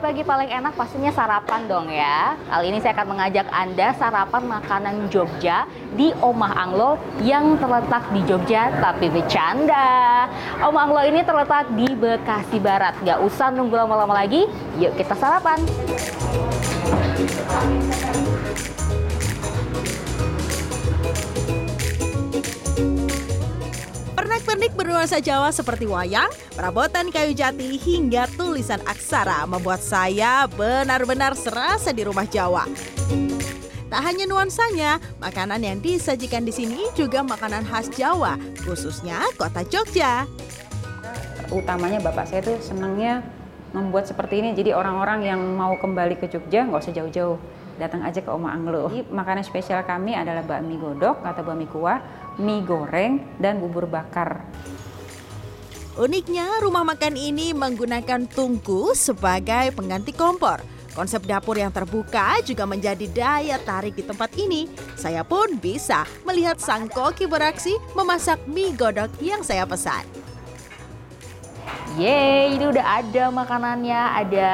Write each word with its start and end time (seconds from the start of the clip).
pagi-pagi 0.00 0.24
paling 0.24 0.48
enak 0.48 0.72
pastinya 0.80 1.12
sarapan 1.12 1.68
dong 1.68 1.92
ya. 1.92 2.32
Kali 2.48 2.72
ini 2.72 2.80
saya 2.80 2.96
akan 2.96 3.12
mengajak 3.12 3.44
Anda 3.52 3.92
sarapan 4.00 4.48
makanan 4.48 5.12
Jogja 5.12 5.68
di 5.92 6.08
Omah 6.24 6.56
Anglo 6.56 6.96
yang 7.20 7.60
terletak 7.60 8.08
di 8.08 8.24
Jogja 8.24 8.72
tapi 8.80 9.12
bercanda. 9.12 10.24
Omah 10.64 10.88
Anglo 10.88 11.04
ini 11.04 11.20
terletak 11.20 11.68
di 11.76 11.92
Bekasi 11.92 12.56
Barat. 12.64 12.96
Gak 13.04 13.20
usah 13.20 13.52
nunggu 13.52 13.76
lama-lama 13.76 14.16
lagi, 14.16 14.48
yuk 14.80 14.96
kita 14.96 15.12
sarapan. 15.20 15.60
Pernak-pernik 24.40 24.72
bernuansa 24.72 25.20
Jawa 25.20 25.52
seperti 25.52 25.84
wayang, 25.84 26.32
perabotan 26.56 27.12
kayu 27.12 27.36
jati 27.36 27.76
hingga 27.76 28.24
tulisan 28.40 28.80
aksara 28.88 29.44
membuat 29.44 29.84
saya 29.84 30.48
benar-benar 30.48 31.36
serasa 31.36 31.92
di 31.92 32.08
rumah 32.08 32.24
Jawa. 32.24 32.64
Tak 33.92 34.00
hanya 34.00 34.24
nuansanya, 34.24 34.96
makanan 35.20 35.60
yang 35.60 35.76
disajikan 35.84 36.48
di 36.48 36.56
sini 36.56 36.88
juga 36.96 37.20
makanan 37.20 37.68
khas 37.68 37.92
Jawa, 37.92 38.40
khususnya 38.64 39.20
kota 39.36 39.60
Jogja. 39.68 40.24
Utamanya 41.52 42.00
bapak 42.00 42.32
saya 42.32 42.40
tuh 42.40 42.56
senangnya 42.64 43.20
membuat 43.76 44.08
seperti 44.08 44.40
ini. 44.40 44.56
Jadi 44.56 44.72
orang-orang 44.72 45.20
yang 45.20 45.40
mau 45.52 45.76
kembali 45.76 46.16
ke 46.16 46.32
Jogja 46.32 46.64
nggak 46.64 46.80
usah 46.80 46.96
jauh-jauh, 46.96 47.36
datang 47.80 48.04
aja 48.04 48.20
ke 48.20 48.28
Oma 48.28 48.52
Anglo. 48.52 48.92
Jadi, 48.92 49.08
makanan 49.08 49.40
spesial 49.40 49.80
kami 49.88 50.12
adalah 50.12 50.44
bakmi 50.44 50.76
godok 50.76 51.24
atau 51.24 51.40
bakmi 51.40 51.64
kuah, 51.64 52.04
mie 52.36 52.60
goreng, 52.60 53.40
dan 53.40 53.56
bubur 53.56 53.88
bakar. 53.88 54.44
Uniknya, 55.96 56.60
rumah 56.60 56.84
makan 56.84 57.16
ini 57.16 57.56
menggunakan 57.56 58.28
tungku 58.28 58.92
sebagai 58.92 59.72
pengganti 59.72 60.12
kompor. 60.12 60.60
Konsep 60.90 61.22
dapur 61.22 61.54
yang 61.54 61.70
terbuka 61.70 62.42
juga 62.42 62.66
menjadi 62.66 63.06
daya 63.08 63.56
tarik 63.62 63.94
di 63.94 64.04
tempat 64.04 64.34
ini. 64.36 64.66
Saya 64.98 65.22
pun 65.22 65.56
bisa 65.56 66.02
melihat 66.26 66.58
sang 66.58 66.90
koki 66.90 67.30
beraksi 67.30 67.72
memasak 67.94 68.42
mie 68.50 68.74
godok 68.74 69.08
yang 69.22 69.40
saya 69.40 69.62
pesan. 69.64 70.02
Yeay, 71.98 72.54
ini 72.54 72.70
udah 72.70 72.86
ada 73.02 73.24
makanannya, 73.34 74.02
ada 74.24 74.50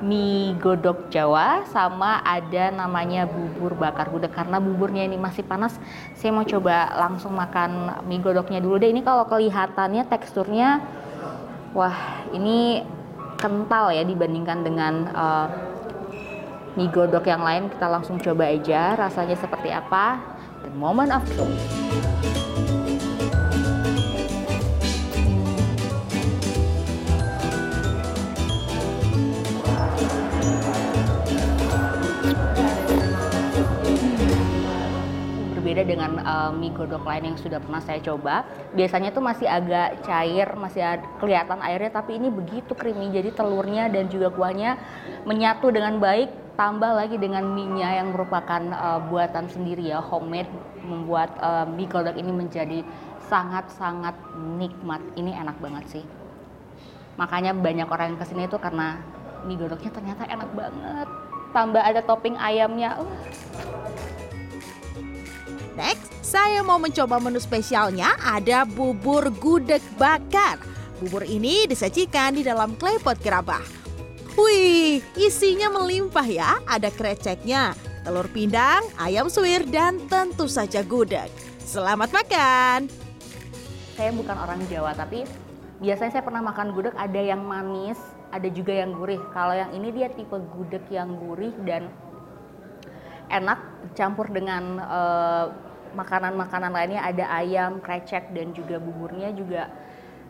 mie 0.00 0.56
godok 0.56 1.12
Jawa 1.12 1.64
sama 1.68 2.24
ada 2.24 2.72
namanya 2.72 3.28
bubur 3.28 3.76
bakar 3.76 4.08
gudeg 4.08 4.32
karena 4.32 4.56
buburnya 4.60 5.04
ini 5.04 5.20
masih 5.20 5.44
panas. 5.44 5.76
Saya 6.16 6.32
mau 6.32 6.44
coba 6.44 6.92
langsung 6.96 7.36
makan 7.36 8.02
mie 8.08 8.20
godoknya 8.20 8.60
dulu 8.60 8.80
deh. 8.80 8.90
Ini 8.90 9.04
kalau 9.04 9.28
kelihatannya 9.28 10.08
teksturnya 10.08 10.80
wah, 11.76 12.24
ini 12.32 12.82
kental 13.40 13.94
ya 13.94 14.04
dibandingkan 14.04 14.58
dengan 14.64 14.94
uh, 15.12 15.46
mie 16.74 16.90
godok 16.92 17.28
yang 17.28 17.44
lain. 17.44 17.68
Kita 17.68 17.86
langsung 17.88 18.20
coba 18.20 18.48
aja 18.48 18.96
rasanya 18.96 19.36
seperti 19.36 19.72
apa. 19.72 20.20
The 20.60 20.72
moment 20.76 21.08
of 21.08 21.24
truth. 21.32 22.59
Dengan 35.90 36.22
uh, 36.22 36.54
mie 36.54 36.70
godok 36.70 37.02
lain 37.02 37.34
yang 37.34 37.38
sudah 37.38 37.58
pernah 37.58 37.82
saya 37.82 37.98
coba. 37.98 38.46
Biasanya 38.78 39.10
tuh 39.10 39.26
masih 39.26 39.50
agak 39.50 40.06
cair, 40.06 40.46
masih 40.54 41.02
kelihatan 41.18 41.58
airnya, 41.66 41.90
tapi 41.90 42.14
ini 42.14 42.30
begitu 42.30 42.78
creamy. 42.78 43.10
Jadi 43.10 43.34
telurnya 43.34 43.90
dan 43.90 44.06
juga 44.06 44.30
kuahnya 44.30 44.78
menyatu 45.26 45.74
dengan 45.74 45.98
baik. 45.98 46.54
Tambah 46.54 46.92
lagi 46.92 47.16
dengan 47.16 47.40
mie-nya 47.56 48.04
yang 48.04 48.12
merupakan 48.12 48.60
uh, 48.76 49.00
buatan 49.08 49.48
sendiri 49.48 49.90
ya, 49.90 49.98
homemade, 49.98 50.52
membuat 50.84 51.32
uh, 51.40 51.64
mie 51.64 51.88
godok 51.88 52.14
ini 52.14 52.30
menjadi 52.30 52.78
sangat-sangat 53.32 54.14
nikmat. 54.60 55.00
Ini 55.16 55.40
enak 55.40 55.56
banget 55.58 55.84
sih. 55.98 56.04
Makanya 57.16 57.56
banyak 57.56 57.88
orang 57.88 58.14
yang 58.14 58.20
ke 58.20 58.26
sini 58.28 58.44
itu 58.44 58.60
karena 58.60 59.00
mie 59.48 59.56
godoknya 59.56 59.90
ternyata 59.90 60.28
enak 60.28 60.50
banget. 60.52 61.08
Tambah 61.50 61.82
ada 61.82 62.00
topping 62.04 62.36
ayamnya. 62.36 63.00
Uh. 63.00 64.09
Next, 65.80 66.12
saya 66.20 66.60
mau 66.60 66.76
mencoba 66.76 67.16
menu 67.16 67.40
spesialnya 67.40 68.12
ada 68.20 68.68
bubur 68.68 69.32
gudeg 69.40 69.80
bakar. 69.96 70.60
Bubur 71.00 71.24
ini 71.24 71.64
disajikan 71.64 72.36
di 72.36 72.44
dalam 72.44 72.76
klepot 72.76 73.16
gerabah. 73.16 73.64
Wih, 74.36 75.00
isinya 75.16 75.72
melimpah 75.72 76.28
ya. 76.28 76.60
Ada 76.68 76.92
kreceknya, 76.92 77.72
telur 78.04 78.28
pindang, 78.28 78.84
ayam 79.00 79.32
suwir, 79.32 79.64
dan 79.72 80.04
tentu 80.04 80.44
saja 80.52 80.84
gudeg. 80.84 81.32
Selamat 81.64 82.12
makan! 82.12 82.92
Saya 83.96 84.12
bukan 84.12 84.36
orang 84.36 84.60
Jawa, 84.68 84.92
tapi 84.92 85.24
biasanya 85.80 86.20
saya 86.20 86.24
pernah 86.28 86.44
makan 86.44 86.76
gudeg 86.76 86.92
ada 86.92 87.20
yang 87.24 87.40
manis, 87.40 87.96
ada 88.28 88.52
juga 88.52 88.76
yang 88.76 88.92
gurih. 88.92 89.20
Kalau 89.32 89.56
yang 89.56 89.72
ini 89.72 89.96
dia 89.96 90.12
tipe 90.12 90.36
gudeg 90.52 90.84
yang 90.92 91.16
gurih 91.16 91.56
dan 91.64 91.88
enak 93.32 93.64
campur 93.96 94.28
dengan 94.28 94.76
makanan-makanan 95.94 96.72
lainnya 96.72 97.02
ada 97.02 97.24
ayam, 97.30 97.78
krecek 97.82 98.30
dan 98.34 98.54
juga 98.54 98.78
buburnya 98.78 99.30
juga 99.34 99.70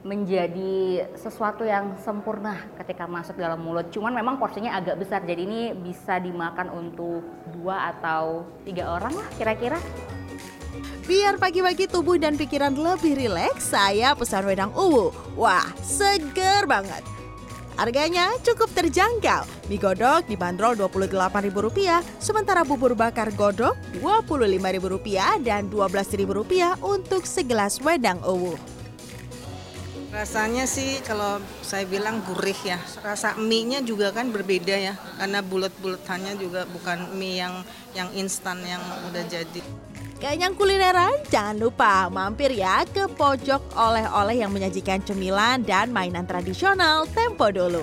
menjadi 0.00 1.04
sesuatu 1.12 1.60
yang 1.60 2.00
sempurna 2.00 2.56
ketika 2.80 3.04
masuk 3.04 3.36
dalam 3.36 3.60
mulut. 3.60 3.92
Cuman 3.92 4.16
memang 4.16 4.40
porsinya 4.40 4.72
agak 4.80 4.96
besar, 4.96 5.20
jadi 5.28 5.44
ini 5.44 5.60
bisa 5.76 6.16
dimakan 6.16 6.72
untuk 6.72 7.20
dua 7.52 7.92
atau 7.92 8.48
tiga 8.64 8.96
orang 8.96 9.12
lah 9.12 9.28
kira-kira. 9.36 9.76
Biar 11.04 11.36
pagi-pagi 11.36 11.90
tubuh 11.90 12.16
dan 12.16 12.38
pikiran 12.38 12.72
lebih 12.72 13.18
rileks, 13.18 13.74
saya 13.74 14.14
pesan 14.16 14.46
wedang 14.46 14.72
uwu. 14.72 15.12
Wah, 15.36 15.66
seger 15.82 16.64
banget. 16.64 17.19
Harganya 17.78 18.34
cukup 18.42 18.70
terjangkau. 18.74 19.46
Mie 19.70 19.78
godok 19.78 20.26
dibanderol 20.26 20.74
Rp28.000, 20.74 22.02
sementara 22.18 22.66
bubur 22.66 22.98
bakar 22.98 23.30
godok 23.34 23.78
Rp25.000 23.98 25.44
dan 25.44 25.70
Rp12.000 25.70 26.80
untuk 26.82 27.22
segelas 27.28 27.78
wedang 27.82 28.18
uwu. 28.26 28.58
Rasanya 30.10 30.66
sih 30.66 30.98
kalau 31.06 31.38
saya 31.62 31.86
bilang 31.86 32.18
gurih 32.26 32.58
ya. 32.66 32.82
Rasa 32.98 33.38
mie-nya 33.38 33.78
juga 33.86 34.10
kan 34.10 34.34
berbeda 34.34 34.74
ya. 34.74 34.98
Karena 35.14 35.38
bulat-bulatannya 35.38 36.34
juga 36.34 36.66
bukan 36.66 37.14
mie 37.14 37.38
yang 37.38 37.54
yang 37.94 38.10
instan 38.18 38.58
yang 38.66 38.82
udah 39.06 39.22
jadi. 39.30 39.62
Kenyang 40.20 40.52
kulineran, 40.52 41.16
jangan 41.32 41.56
lupa 41.56 42.12
mampir 42.12 42.52
ya 42.52 42.84
ke 42.84 43.08
pojok 43.08 43.72
oleh-oleh 43.72 44.44
yang 44.44 44.52
menyajikan 44.52 45.00
cemilan 45.00 45.64
dan 45.64 45.88
mainan 45.88 46.28
tradisional 46.28 47.08
tempo 47.08 47.48
dulu. 47.48 47.80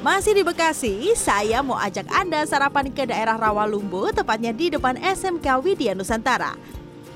Masih 0.00 0.32
di 0.32 0.40
Bekasi, 0.40 1.12
saya 1.12 1.60
mau 1.60 1.76
ajak 1.76 2.08
Anda 2.08 2.48
sarapan 2.48 2.88
ke 2.88 3.04
daerah 3.04 3.36
Rawalumbu, 3.36 4.16
tepatnya 4.16 4.56
di 4.56 4.72
depan 4.72 4.96
SMK 4.96 5.44
Widya 5.60 5.92
Nusantara. 5.92 6.56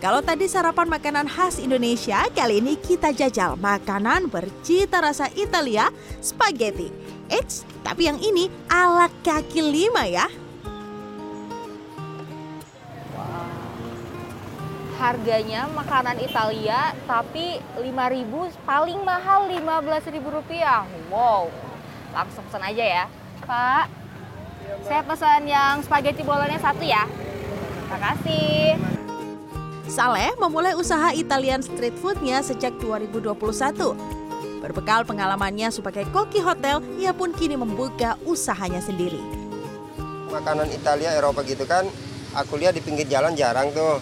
Kalau 0.05 0.21
tadi 0.21 0.45
sarapan 0.45 0.85
makanan 0.93 1.25
khas 1.25 1.57
Indonesia, 1.57 2.29
kali 2.37 2.61
ini 2.61 2.77
kita 2.77 3.09
jajal 3.17 3.57
makanan 3.57 4.29
bercita 4.29 5.01
rasa 5.01 5.33
Italia, 5.33 5.89
spaghetti. 6.21 6.93
Eits, 7.33 7.65
tapi 7.81 8.13
yang 8.13 8.21
ini 8.21 8.53
ala 8.69 9.09
kaki 9.25 9.65
lima 9.65 10.05
ya. 10.05 10.29
Harganya 15.01 15.73
makanan 15.73 16.21
Italia 16.21 16.93
tapi 17.09 17.65
5.000 17.81 18.61
paling 18.69 19.01
mahal 19.01 19.49
15.000 19.49 20.21
rupiah. 20.21 20.85
Wow, 21.09 21.49
langsung 22.13 22.45
pesan 22.53 22.61
aja 22.61 22.85
ya. 22.85 23.05
Pak, 23.49 23.89
saya 24.85 25.01
pesan 25.01 25.49
yang 25.49 25.81
spaghetti 25.81 26.21
bolonya 26.21 26.61
satu 26.61 26.85
ya. 26.85 27.09
Terima 27.09 28.13
kasih. 28.13 29.04
Saleh 29.85 30.33
memulai 30.41 30.73
usaha 30.73 31.13
Italian 31.13 31.61
street 31.61 31.93
foodnya 32.01 32.41
sejak 32.41 32.73
2021. 32.81 33.93
Berbekal 34.65 35.05
pengalamannya 35.05 35.69
sebagai 35.69 36.09
koki 36.09 36.41
hotel, 36.41 36.81
ia 36.97 37.13
pun 37.13 37.37
kini 37.37 37.53
membuka 37.53 38.17
usahanya 38.25 38.81
sendiri. 38.81 39.21
Makanan 40.33 40.73
Italia, 40.73 41.13
Eropa 41.13 41.45
gitu 41.45 41.69
kan, 41.69 41.85
aku 42.33 42.57
lihat 42.57 42.73
di 42.73 42.81
pinggir 42.81 43.05
jalan 43.13 43.37
jarang 43.37 43.69
tuh. 43.77 44.01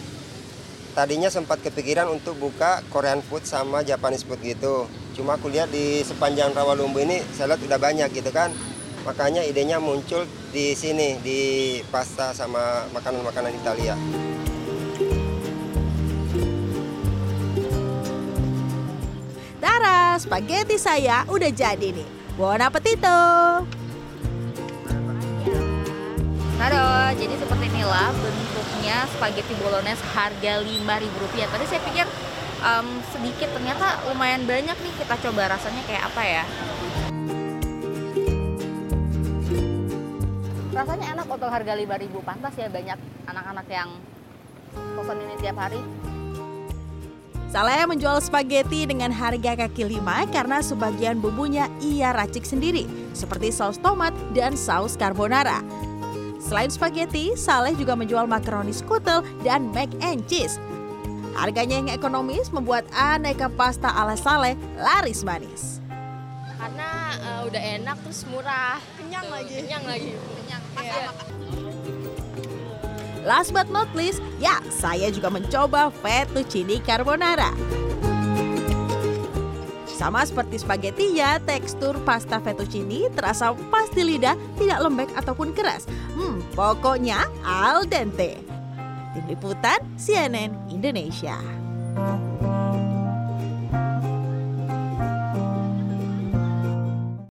Tadinya 0.95 1.27
sempat 1.35 1.59
kepikiran 1.67 2.07
untuk 2.15 2.39
buka 2.39 2.85
Korean 2.95 3.19
food 3.19 3.43
sama 3.43 3.83
Japanese 3.83 4.23
food 4.23 4.39
gitu. 4.39 4.87
Cuma 5.19 5.35
aku 5.35 5.51
lihat 5.51 5.75
di 5.75 6.07
sepanjang 6.07 6.55
Rawalumbu 6.55 7.03
ini, 7.03 7.19
saya 7.35 7.53
lihat 7.53 7.61
udah 7.67 7.79
banyak 7.83 8.09
gitu 8.15 8.31
kan. 8.31 8.55
Makanya 9.03 9.43
idenya 9.43 9.83
muncul 9.83 10.31
di 10.55 10.79
sini 10.79 11.19
di 11.19 11.41
pasta 11.91 12.31
sama 12.31 12.87
makanan-makanan 12.95 13.51
Italia. 13.51 13.99
Spaghetti 20.23 20.79
saya 20.79 21.27
udah 21.27 21.51
jadi 21.51 21.91
nih. 21.91 22.09
Buon 22.39 22.63
appetito! 22.63 23.19
Halo, 26.63 26.87
jadi 27.19 27.35
seperti 27.35 27.67
inilah 27.75 28.15
bentuknya 28.15 29.03
spaghetti 29.11 29.59
bolognese 29.59 29.99
harga 30.15 30.63
Rp5.000. 30.63 31.51
Tadi 31.51 31.65
saya 31.67 31.81
pikir 31.83 32.07
em, 32.63 32.87
sedikit, 33.11 33.51
ternyata 33.51 33.99
lumayan 34.07 34.47
banyak 34.47 34.79
nih. 34.79 34.95
Kita 34.95 35.19
coba 35.27 35.59
rasanya 35.59 35.83
kayak 35.91 36.07
apa 36.07 36.23
ya. 36.23 36.45
Rasanya 40.71 41.07
enak 41.19 41.27
untuk 41.27 41.51
harga 41.51 41.75
Rp5.000. 41.75 42.15
Pantas 42.23 42.55
ya 42.55 42.71
banyak 42.71 42.99
anak-anak 43.27 43.67
yang 43.67 43.91
pesan 44.71 45.19
ini 45.19 45.35
tiap 45.43 45.59
hari. 45.59 45.83
Saleh 47.53 47.85
menjual 47.85 48.17
spaghetti 48.25 48.89
dengan 48.89 49.13
harga 49.13 49.53
kaki 49.53 49.85
lima 49.85 50.25
karena 50.33 50.65
sebagian 50.65 51.21
bumbunya 51.21 51.69
ia 51.85 52.09
racik 52.17 52.49
sendiri, 52.49 52.89
seperti 53.13 53.53
saus 53.53 53.77
tomat 53.77 54.17
dan 54.33 54.57
saus 54.57 54.97
carbonara. 54.97 55.61
Selain 56.41 56.73
spaghetti, 56.73 57.37
Saleh 57.37 57.77
juga 57.77 57.93
menjual 57.93 58.25
makaroni 58.25 58.73
skutel 58.73 59.21
dan 59.45 59.69
mac 59.77 59.93
and 60.01 60.25
cheese. 60.25 60.57
Harganya 61.37 61.77
yang 61.77 61.93
ekonomis 61.93 62.49
membuat 62.49 62.89
aneka 62.97 63.53
pasta 63.53 63.93
ala 63.93 64.17
Saleh 64.17 64.57
laris 64.81 65.21
manis. 65.21 65.79
karena 66.63 66.91
eh, 67.19 67.41
udah 67.51 67.63
enak 67.83 67.97
terus 68.07 68.23
murah 68.31 68.79
kenyang 68.95 69.27
lagi 69.35 69.67
kenyang 69.67 69.83
lagi 69.83 70.15
kenyang 70.15 70.63
Iya. 70.79 71.11
Last 73.23 73.55
but 73.55 73.71
not 73.71 73.87
least, 73.95 74.19
ya 74.43 74.59
saya 74.69 75.11
juga 75.15 75.31
mencoba 75.31 75.95
fettuccine 76.03 76.83
carbonara. 76.83 77.55
Sama 79.87 80.27
seperti 80.27 80.59
spaghetti 80.59 81.23
ya, 81.23 81.39
tekstur 81.39 81.95
pasta 82.03 82.43
fettuccine 82.43 83.07
terasa 83.15 83.55
pas 83.71 83.87
di 83.95 84.03
lidah, 84.03 84.35
tidak 84.59 84.83
lembek 84.83 85.11
ataupun 85.15 85.55
keras. 85.55 85.87
Hmm, 86.19 86.43
pokoknya 86.59 87.31
al 87.47 87.87
dente. 87.87 88.43
Tim 89.15 89.25
Liputan 89.31 89.79
CNN 89.95 90.51
Indonesia. 90.75 91.62